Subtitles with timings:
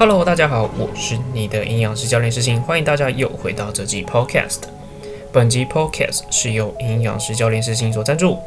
[0.00, 4.60] Hello，大家好，我是你的营养师教练师信，欢迎大家又回到这集 Podcast。
[5.30, 8.38] 本集 Podcast 是由营养师教练师信所赞助。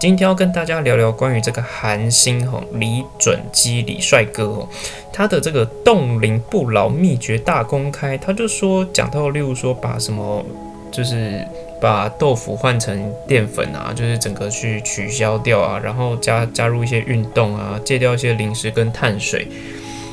[0.00, 4.68] 今天要跟大家聊聊关于这个韩星吼李准基李帅哥哦，
[5.12, 10.46] 他的这个冻龄不老秘诀大公开，他就说讲到，例如说把什么
[10.92, 11.44] 就是
[11.80, 19.48] 把豆腐换成淀粉啊，就是整个去取消掉啊，然后加加入一些运动啊，戒掉一些零食跟碳水，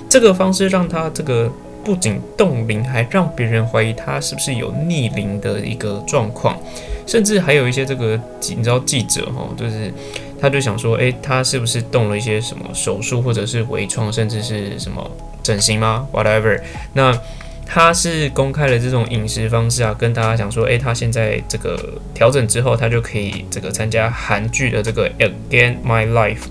[0.10, 1.50] 这个方式让他这个
[1.86, 6.60] 不仅冻龄，还让别人怀疑他是不是有逆龄的一个状况。
[7.06, 9.92] 甚至还有一些这个，你知道记者哈，就是
[10.40, 15.10] 他就想说，诶，他是不是动了一些什么手术，或者是微创，甚至是什么
[15.42, 16.60] 整形吗？Whatever。
[16.94, 17.20] 那
[17.66, 21.80] 他是公开了这种饮食方式啊，跟大家讲说，诶，他现在这个
[22.14, 26.44] 调整之后，他就可以这个参加韩剧的这个 Again My Life。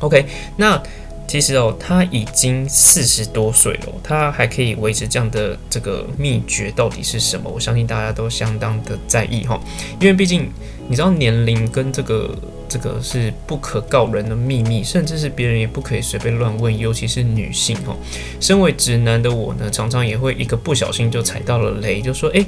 [0.00, 0.24] OK，
[0.56, 0.82] 那。
[1.26, 7.50] 其实哦，他已经四十多岁了，他还可以维持这样的这个秘诀到底是什么？
[7.50, 9.60] 我相信大家都相当的在意哈，
[10.00, 10.48] 因为毕竟
[10.88, 17.96] 你知道年龄跟这个这个是不可告人的秘密，甚至是别人也不可以随便乱问，尤其是女性哈。
[18.38, 22.46] 身为直男的我呢，常常也会一个不小心就踩到了雷，就说诶。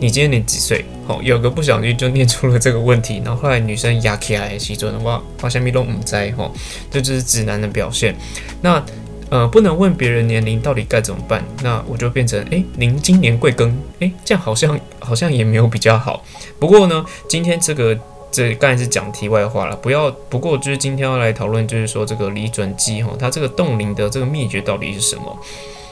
[0.00, 0.84] 你今年几岁？
[1.06, 6.50] 好，有个不小心就念出了这个问题，然后后来女生压起来，其中的话花下面都唔在哈，
[6.90, 8.14] 这就是直男的表现。
[8.60, 8.82] 那
[9.30, 11.42] 呃，不能问别人年龄到底该怎么办？
[11.62, 13.72] 那我就变成诶，您今年贵庚？
[14.00, 16.22] 诶，这样好像好像也没有比较好。
[16.58, 17.98] 不过呢，今天这个
[18.30, 20.10] 这刚才是讲题外话了，不要。
[20.28, 25.36] 不过就是今天要来讨论，就是说这个李准基哈，他这个冻龄的这个秘诀到底是什么？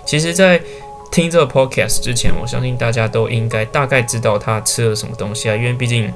[0.04, 0.60] 其实，在
[1.12, 6.10] 听这个 podcast 之前，我相信大家都应该大概知道他吃了什么东西啊，因为毕竟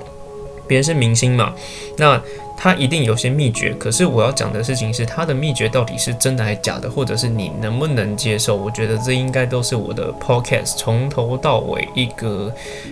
[0.67, 1.53] 别人是明星嘛，
[1.97, 2.21] 那
[2.59, 3.75] 他一定有些秘诀。
[3.79, 8.57] 可是我要讲的事情是，他的秘诀到底是真的还是假的，或者是你能不能接受？
[8.57, 12.51] 我觉得这应该都是我的 podcast 从头到尾一个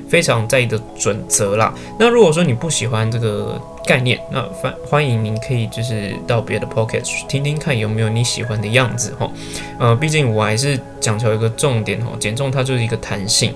[0.08, 1.72] 非常在意的准则啦。
[1.98, 9.30] 那如果说你不喜欢这个，概念，那欢欢迎您可以就是到别的 pocket 去听听看有没有你喜欢的样子哈，
[9.78, 13.54] 呃，毕竟我还是讲求一个重点哈，减重它就是一个弹性。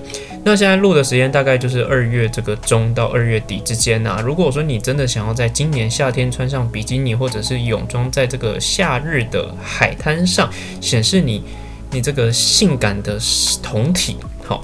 [0.49, 4.19] 那现在录的时间大概就是二月这个中到二月底之间呐。
[4.25, 10.49] 如果说你真的想要在今年夏天穿上比基尼或者是泳装，在这个夏日的海滩上
[10.81, 11.43] 显示你
[11.91, 13.19] 你这个性感的
[13.61, 14.63] 酮体，好，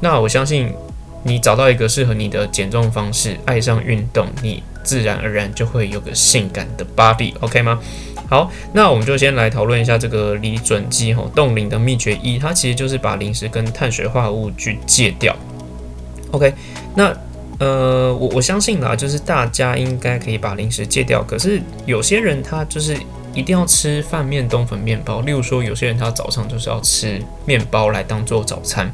[0.00, 0.72] 那我相信
[1.22, 4.62] 你找到一个适合你的减重方式，爱上运动，你。
[4.82, 7.80] 自然而然就会有个性感的 body，OK 吗？
[8.28, 15.34] 好，那我们就先来讨论一下这个李准基吼冻龄的秘诀一，它其实就是把零食跟碳水化合物去戒掉。
[16.30, 16.54] OK，
[16.94, 17.12] 那
[17.58, 22.96] 呃，我我相信啦，就是大家应该可以把零食戒掉，可是有些人他就是
[23.34, 28.90] 一定要吃饭面、冬粉面包，例如说有些人他早上就是要吃面包来当做早餐，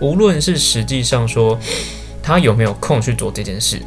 [0.00, 1.58] 无论是实际上说
[2.22, 3.80] 他有没有空去做这件事。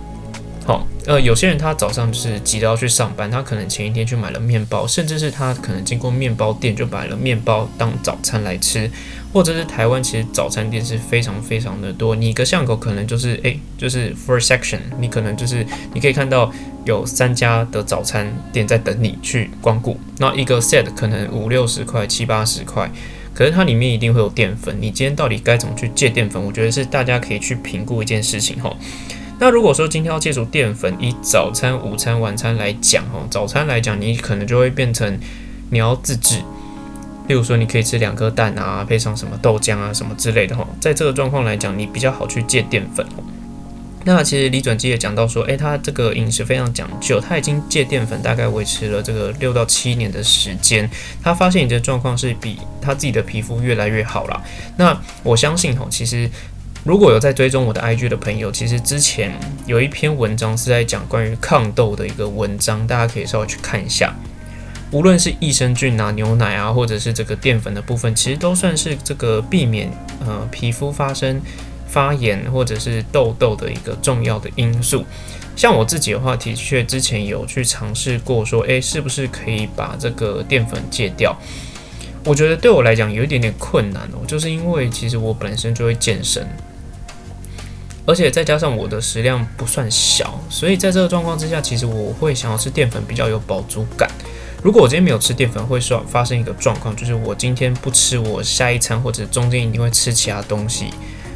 [0.65, 8.89] 好，呃，有些人他早上就是急着要去上班，他可能前一天去买了面包，甚至是他可能经过面包店就买了面包当早餐来吃，
[9.31, 16.51] 或者是台湾其实早餐店是非常非常的多，你一个巷口可能就是诶，就是 four section，你可能就是你可以看到
[16.83, 22.89] 有三家的早餐店在等你去光顾，那一个 set 可能五六十块、七八十块，
[23.35, 26.43] 可是它里面一定会有淀粉，你今天到底该怎么去戒淀粉？
[26.43, 28.75] 我觉得是大家可以去评估一件事情吼。
[29.37, 35.19] 那如果说今天要戒除淀粉，以早餐、午餐、晚餐来讲，哦，早餐来讲，你可能就会变成
[35.71, 36.37] 你要自制，
[37.27, 43.05] 例如说你可以吃两颗蛋啊，配上什么豆浆啊什么之类的，哈，在这个状况来讲，你比较好去戒淀粉。
[44.05, 50.89] 那其实李转基也讲到说，诶，他这个饮食非常讲究，他已经戒淀粉大概维持了这个六到七年的时间，
[51.21, 54.41] 他发现你的状况是比他自己的皮肤越来越好了。
[54.77, 56.29] 那我相信，哈，其实。
[56.85, 59.33] 如果有在追踪我的 IG 的朋友，其实之前
[59.65, 64.13] 有一篇文章是在讲关于抗痘的一个文章，大家可以稍微去看一下。
[64.91, 69.91] 无论是益生菌啊、牛奶啊，或者是这个淀粉的部分，其实都算是这个避免
[70.23, 71.41] 呃皮肤发生
[71.87, 75.03] 发炎或者是痘痘的一个重要的因素。
[75.55, 81.35] 像我自己的话，的确之前有去尝试过，说诶，是不是可以把这个淀粉戒掉？
[82.23, 86.47] 我觉得对我来讲有一点点困难哦，就是因为其实我本身就会健身。
[88.05, 94.09] 而且再加上我的食量不算小，所以在这个状况之下，其实我会想要吃淀粉比较有饱足感。
[94.61, 100.85] 如果我今天没有吃淀粉，会说发生一个状况，就是我今天不吃，我下一餐或者中间一定会吃其他东西。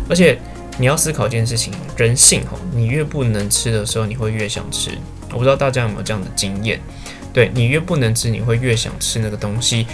[0.10, 0.40] 而且
[0.78, 4.92] 你要思考一件事情，人性哈，你越不能吃的时候，你会越想吃。
[5.32, 6.80] 我不知道大家有没有这样的经验，
[7.32, 9.86] 对你越不能吃，你会越想吃那个东西。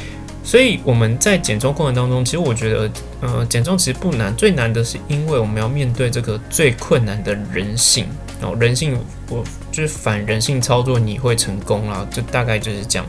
[0.45, 8.05] 所以我们在减重过程当中，其实我觉得，呃，减重其实不难，最难的是因为我们要面对这个最困难的人性
[8.41, 8.95] 哦，人性，
[9.27, 13.05] 我就是反人性操作，你会成功啦，就大概就是这样。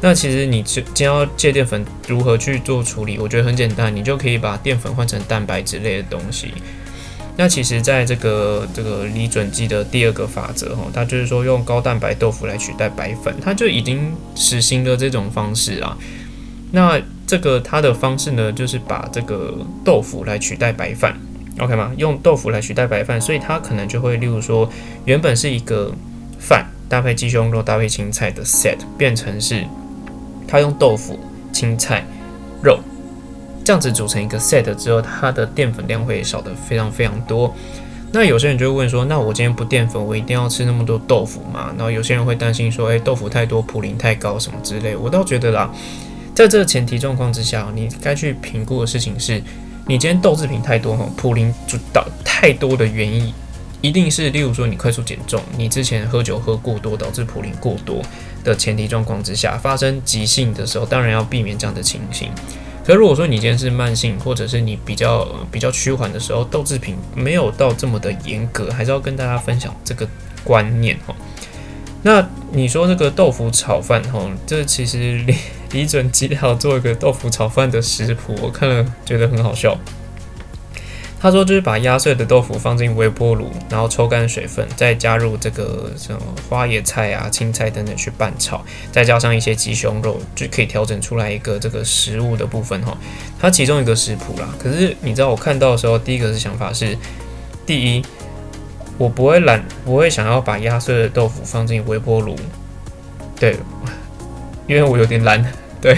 [0.00, 3.18] 那其实你今天要戒淀粉，如何去做处理？
[3.18, 6.54] 我觉得很简单，你就可以把淀粉换成蛋白之类的东西。
[7.36, 15.96] 那其实，在这个这个李准基的第二个法则哈，它就是说用高蛋白豆腐来取代白粉，它就已经实行了这种方式啊。
[16.72, 21.16] 那这个它的方式呢，就是把这个豆腐来取代白饭
[21.58, 21.92] ，OK 吗？
[21.96, 24.68] 用豆腐来取代白饭，所以它可能就会，例如说，
[25.04, 25.92] 原本是一个
[26.38, 29.64] 饭搭配鸡胸肉搭配青菜的 set，变成是
[30.46, 31.18] 它用豆腐、
[31.52, 32.04] 青菜、
[32.62, 32.78] 肉
[33.64, 37.54] 这样子组成一个 set 之后，它的淀粉量会少得非常非常多。
[38.12, 41.72] 那有些人就会问说，那我今天不淀粉，我一定要吃那么多豆腐吗？
[41.76, 44.96] 然后有些人会担心说，诶，豆腐太多，普林太高什么之类。
[44.96, 45.70] 我倒觉得啦。
[46.40, 49.42] 在这个前提状况之下，你该去评估的事情是，
[49.86, 53.30] 你今天豆制品太多哈，普林主导太多的原因，
[53.82, 58.00] 一定是例如说你快速减重，你之前喝酒喝过多导致普林过多
[58.42, 62.30] 的前提状况之下，发生急性的时候，当然要避免这样的情形。
[62.86, 70.08] 可如果说你今天是慢性，或者是你比较比较趋缓的时候，豆制品没有到这么的严格，还是要跟大家分享这个
[70.42, 71.14] 观念哈。
[72.02, 75.38] 那你说这个豆腐炒饭哈，这其实连
[75.72, 79.76] 李准基还有做一个豆腐炒饭的食谱，我看了觉得很好笑。
[81.20, 92.96] 他说就是把压碎的豆腐放进微波炉，然后抽干水分，再加入这个什么花椰菜啊、青菜等等去拌炒，再加上一些鸡胸肉，就可以调整出来一个这个食物的部分哈。
[93.38, 96.96] 它其中一个食谱啦，可是你知道我看到的时候，第一个是想法是，
[97.66, 98.02] 第一。
[98.98, 102.36] 我不会懒，不会想要把压碎的豆腐放进微波炉，
[103.38, 103.56] 对，
[104.70, 105.44] 因为我有点懒。
[105.82, 105.96] 对，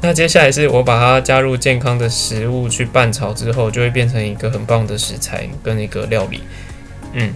[0.00, 6.40] 那接下来是我把它加入健康的食物去拌炒之后，就会变成一个很棒的食材跟一个料理。
[7.12, 7.32] 嗯，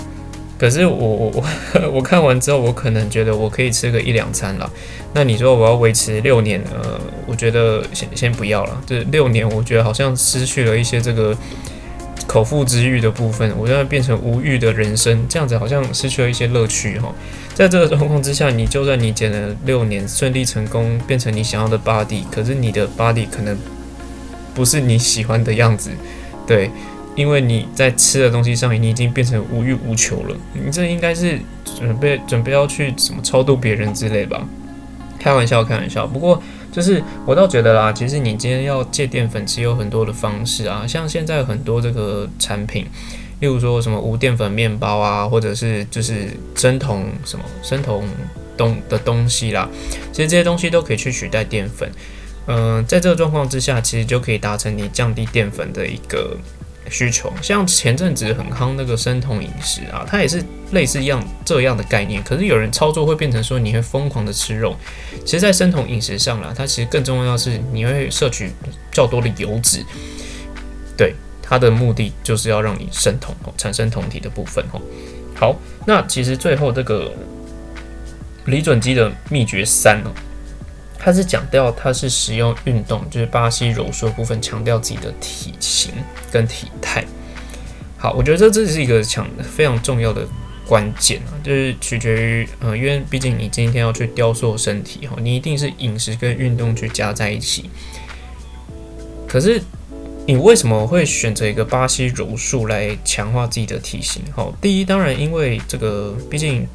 [0.58, 1.44] 可是我我
[1.92, 4.68] 我看完之后，我可能觉得我可以吃个一两餐了。
[5.14, 8.82] 那你说我要维持六年，呃，我觉得先先不要了。
[8.84, 11.36] 这六年，我觉得好像失去了一些这个。
[12.26, 17.12] 口腹之欲的部分，我要变成无欲的人生，这样子好像失去了一些乐趣哈。
[17.54, 23.58] 在这个状况之下，你就算你减了六年，顺利成功变成你想要的 body，可是你的 body 可能
[24.54, 25.90] 不是你喜欢的样子，
[26.46, 26.70] 对，
[27.16, 30.36] 因为你在吃的东西上，你已经变成无欲无求了。
[30.52, 34.46] 你这应该是准备准备要去什么超度别人之类吧？
[35.18, 36.06] 开玩笑，开玩笑。
[36.06, 36.40] 不过。
[36.72, 40.86] 就是我倒觉得啦，其实你今天要戒淀粉，其实有很多的方式啊。
[40.86, 42.86] 像现在很多这个产品，
[43.40, 48.04] 例如说什么无淀粉面包啊，或者是就是生酮什么生酮
[48.56, 49.68] 东的东西啦，
[50.12, 51.90] 其实这些东西都可以去取代淀粉。
[52.46, 56.36] 嗯，在这个状况之下，其实就可以达成你降低淀粉的一个。
[56.90, 60.42] 需求像前阵子很夯那个生酮饮食啊，它也是
[60.72, 62.22] 类似一样这样的概念。
[62.22, 64.76] 可是有人操作会变成说你会疯狂的吃肉。
[65.24, 68.50] 其实，在生酮饮食上啦，它其实更重要是你会摄取
[68.92, 69.84] 较多的油脂。
[70.96, 74.80] 对，它的目的就是要让你生酮哦，产生酮体的部分哦。
[75.34, 77.12] 好，那其实最后这个
[78.46, 80.10] 李准基的秘诀三哦。
[81.02, 85.90] 他是讲到，他是使用运动，就是巴西柔术部分，强调自己的体型
[86.30, 87.02] 跟体态。
[87.96, 90.28] 好，我觉得这这是一个强非常重要的
[90.66, 97.70] 关键啊，就是取决于，呃，因为毕竟你今天要去雕塑身体哈，你一定是饮食跟运动去加在一起。
[99.26, 99.62] 可是
[100.26, 104.22] 你为什么会选择一个巴西柔术来强化自己的体型？
[104.36, 106.68] 好，第一，当然因为这个，毕竟。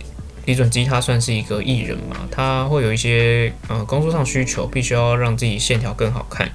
[0.46, 6.50] 李准基他算是一个艺人嘛，他会有一些呃工作上需求，必须要让自己线条更好看，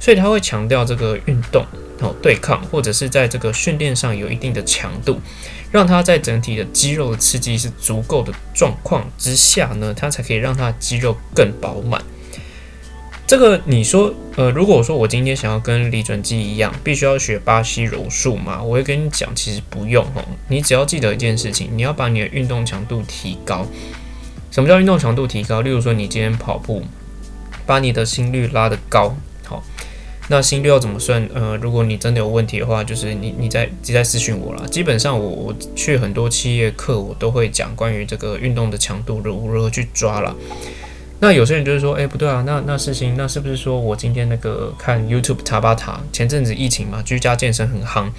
[0.00, 1.64] 所以他会强调这个运动
[2.00, 5.20] 哦对抗，或者是在这个训练上有一定的强度，
[5.70, 12.02] 让他在整体的肌肉的刺激是足够的状况之下呢，他才可以让他肌肉更饱满。
[13.26, 18.62] 这个你说，呃，如果说我今天想要跟李准基一样，必须要学巴西柔术嘛？
[18.62, 20.22] 我会跟你讲，其实不用哦。
[20.48, 23.66] 你只要记得一件事情，你要把你的运动强度提高。
[24.50, 25.62] 什么叫运动强度提高？
[25.62, 26.82] 例如说，你今天跑步，
[27.64, 29.16] 把你的心率拉得高。
[29.46, 29.64] 好，
[30.28, 31.26] 那心率要怎么算？
[31.34, 34.68] 呃，如果你真的有问题的话，就是你你在你在私讯我了。
[34.68, 40.36] 基本上，我我去很多企业课，我都会讲关于这个运动的强度如如何去抓了。
[41.24, 48.10] 那有些人就是说，哎，不对啊，那那事情，那是不是说我今天那个看 YouTube 塔巴塔，前阵子疫情嘛，居家健身很夯，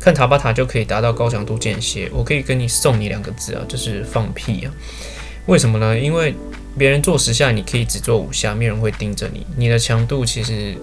[0.00, 2.10] 看塔巴塔就可以达到高强度间歇？
[2.10, 4.72] 我可以跟你送你两个字啊，就是放屁啊！
[5.44, 5.98] 为什么呢？
[5.98, 6.34] 因为
[6.78, 9.46] 别人做十下，你可以只做五下，没人会盯着你。
[9.58, 10.74] 你的强度其实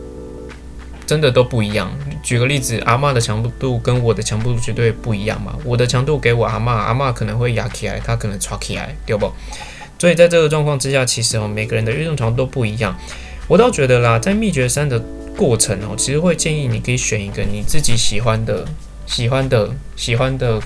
[1.08, 1.92] 真的都不一样。
[2.22, 5.56] 举个例子，阿妈的强度跟我的强度绝对不一样嘛。
[5.66, 9.34] 我的强度给我阿妈，阿妈可能会压起来，她可能抓起来，对不？
[10.02, 12.98] 所以在这个状况之下，其实哦，每个人的运动强度都不一样。
[13.48, 15.00] 我倒觉得啦，在秘诀三的
[15.38, 18.66] 过程哦，其实会建议你可以选一个你自己喜欢的、
[19.06, 20.60] 喜欢的、喜欢的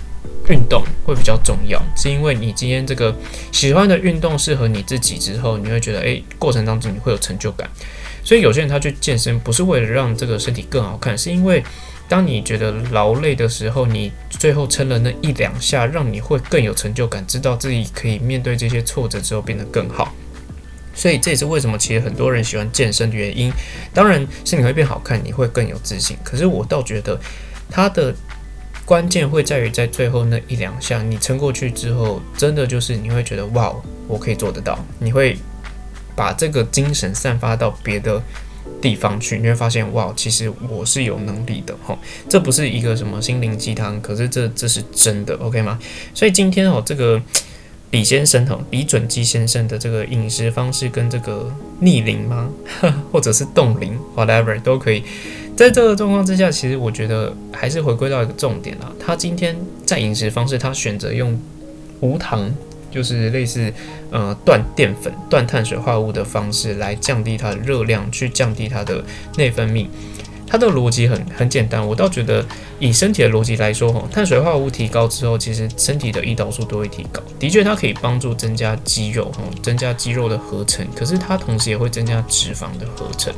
[0.47, 3.13] 运动会比较重要，是因为你今天这个
[3.51, 7.69] 喜欢的运动适合你自己之后，你会觉得诶，过程当中你会有成就感。
[8.23, 11.61] 所以有些人他去健身不是为了让这个身体更好看，是因为。
[12.07, 20.13] 当你觉得劳累的时候，你最后撑了那一两下，让你会更有成就感，知道自己可以面对这些挫折之后变得更好。
[20.93, 23.51] 所以这也是为什么其实很多人喜欢健身的原因。
[23.93, 26.15] 当然，身体会变好看，你会更有自信。
[26.23, 27.19] 可是我倒觉得，
[27.69, 28.13] 它的
[28.85, 33.75] 关键会在于在最后那一两下，你撑过去之后，真的就是你会觉得哇，
[34.07, 34.77] 我可以做得到。
[34.99, 35.35] 你会
[36.15, 38.21] 把这个精神散发到别的。
[38.81, 41.97] 地方去，你会发现哇，其实我是有能力的哈，
[42.29, 45.79] 这不是一个什么心灵鸡汤，可是这这是真的，OK 吗？
[46.13, 47.21] 所以今天哦，这个
[47.91, 52.49] 李先生哈，李准基先生的这个饮食方式跟这个逆龄吗，
[53.11, 55.03] 或者是冻龄，whatever 都可以。
[55.55, 59.55] 在这个状况之下，其实我觉得还是回归到一个重点啊，他今天
[59.85, 61.39] 在饮食方式，他选择用
[62.01, 62.53] 无糖。
[62.95, 63.73] 就是类似，
[64.09, 69.03] 呃，断淀粉、断碳水化合物的方式来降低它的热量，去降低它的
[69.35, 69.87] 内分泌。
[70.47, 72.45] 它的逻辑很很简单，我倒觉得
[72.79, 77.21] 以身体的逻辑来说，哈，碳水化合物提高之后，其实身体的胰岛素都会提高。
[77.37, 80.87] 的确，它可以帮助增加肌肉，哈，增加肌肉的合成。
[80.95, 83.33] 可是它同时也会增加脂肪的合成。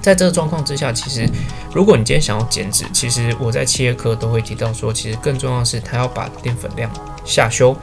[0.00, 1.28] 在这个状况之下，其实
[1.74, 6.90] 如果你今天想要减脂，其实我在企业课都会提到说，其实更重要的是，它要把淀粉量
[7.24, 7.76] 下修。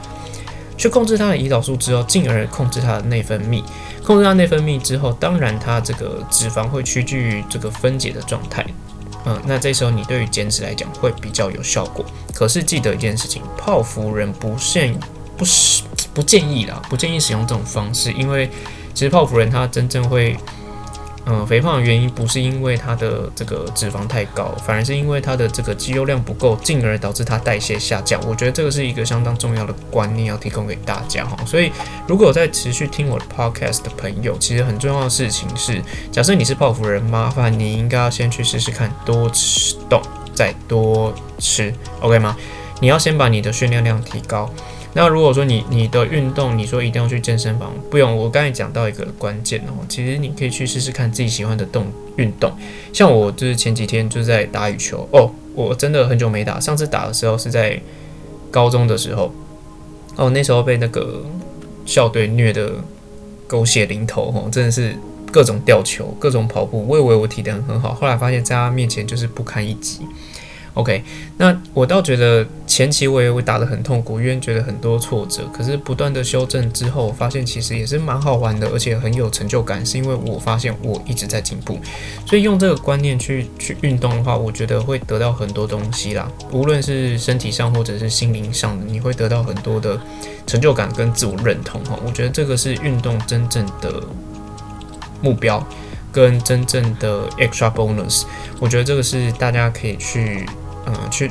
[0.82, 3.62] 去控制它的胰岛素之后，进而控制它的内分泌。
[4.02, 8.66] 控制它内分泌之后，当然它这个脂肪会趋近于这个分解的状态。
[9.24, 12.04] 嗯，那这时候你对于减脂来讲会比较有效果。
[12.34, 14.98] 可是记得一件事情，泡芙人不限
[15.36, 18.50] 不是不建议啦，不建议使用这种方式，因为
[18.92, 20.36] 其实泡芙人他真正会。
[21.24, 28.20] 嗯，肥胖的原因不是因为它的这个脂肪太高，反而是因为它的这个肌肉量不够，进而导致它代谢下降。
[28.26, 31.36] 我觉得这个是一个相当重要的观念，要提供给大家哈。
[31.46, 31.70] 所以，
[32.08, 40.02] 如果在持续听我的 podcast 的朋友，其实很重要的事情是，假设你是泡芙人，麻烦你应该要先去试试看，多吃动，
[40.34, 42.36] 再多吃，OK 吗？
[42.80, 44.50] 你要先把你的训练量提高。
[44.94, 48.14] 那如果说你你的运动，你说一定要去健身房，不用。
[48.14, 52.52] 我刚才讲到一个关键哦，其实你可以去试试看自己喜欢的动运动。
[52.92, 57.80] 像我就是前几天就是在打羽球哦，我真的很久没打，上次打的时候是在
[58.50, 59.32] 高中的时候
[60.16, 61.24] 哦，那时候被那个
[61.86, 62.72] 校队虐的
[63.46, 64.94] 狗血淋头哦，真的是
[65.32, 70.00] 各种吊球，各种跑步，我以为我体能很好，后来发现在他面前就是不堪一击。
[70.74, 71.04] OK，
[71.36, 75.42] 那我倒觉得前期我也会打得很痛苦，因为觉得很多挫折。
[75.52, 81.78] 可是不断的修正之后，发现其实也是蛮好玩的，而且很有成就感，是因为我发现我一直在进步。
[82.26, 90.00] 所以用这个观念去去运动的话，我觉得会得到很多东西啦，无论是身体上或者是心灵上的，你会得到很多的
[90.46, 91.98] 成就感跟自我认同哈。
[92.02, 94.02] 我觉得这个是运动真正的
[95.20, 95.62] 目标
[96.10, 98.22] 跟真正的 extra bonus。
[98.58, 100.46] 我觉得这个是大家可以去。
[100.86, 101.30] 嗯，去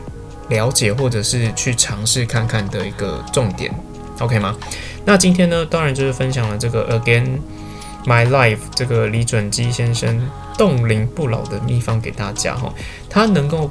[0.49, 3.73] 了解或者是去尝试看看的一个重点
[4.19, 4.55] ，OK 吗？
[5.05, 7.39] 那今天呢，当然就是分享了这个 Again
[8.05, 10.21] My Life 这个李准基先生
[10.57, 12.73] 冻龄不老的秘方给大家哈。
[13.09, 13.69] 他能够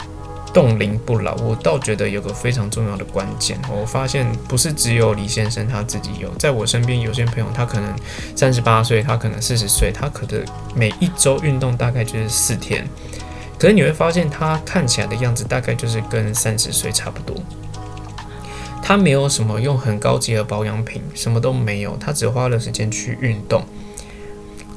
[0.53, 3.57] 冻龄不老，我倒觉得有个非常重要的关键。
[3.71, 7.95] 我发现不是只有李先生他自己有，在我身边有些朋友，他可能
[8.35, 10.45] 三十八岁，他可能四十岁，他可能
[10.75, 12.85] 每一周运动大概就是四天。
[13.61, 17.37] 可是你会发现，他看起来的样子大概就是跟三十岁差不多。
[18.83, 23.63] 他没有什么用很高级的保养品，什么都没有，他只花了时间去运动，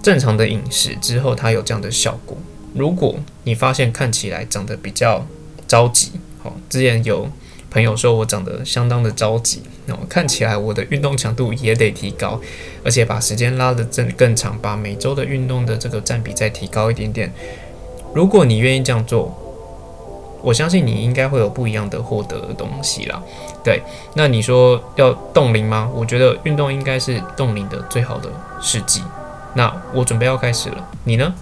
[0.03, 2.37] 正常的饮食之后，他有这样的效果。
[2.73, 5.25] 如果你发现看起来长得比较
[5.65, 6.11] 着急，
[6.43, 7.29] 好，之前有
[7.71, 12.41] 朋友说我长得相当的着急，那我看起来我的运动强度也得提高，
[12.83, 17.33] 而且把时间拉得更更长，把每周的运动的这个占比再提高一点点。
[18.13, 19.33] 如果你愿意这样做，
[20.41, 23.21] 我相信你应该会有不一样的获得的东西啦。
[23.63, 23.81] 对，
[24.13, 25.89] 那你说要冻龄吗？
[25.95, 28.29] 我觉得运动应该是冻龄的最好的
[28.61, 29.01] 时机。
[29.55, 31.33] 那我准备要开始了，你呢？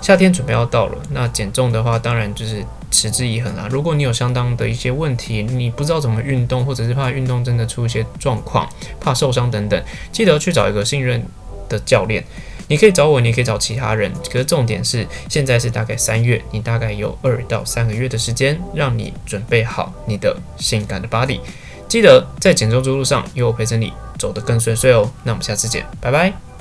[0.00, 3.68] 夏天准备要到了，那减重的话，当然就是持之以恒啦。
[3.70, 8.68] 如果你有相当的一些问题，你不知道怎么运动，或者是怕运动真的出一些状况，
[9.00, 11.26] 怕受伤等等，记得去找一个信任。
[11.66, 12.22] 的教练。
[12.68, 14.12] 你可以找我，你可以找其他人。
[14.30, 21.40] 可是重点是，现在是大概三月，你大概有二到三个月的时间，让你准备好你的性感的 body。
[21.88, 25.10] 记得在减重之路上，有我陪着你走得更顺遂哦。
[25.22, 26.53] 那我们下次见，拜拜。